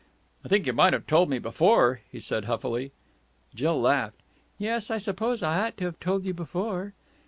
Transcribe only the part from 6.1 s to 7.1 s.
you before."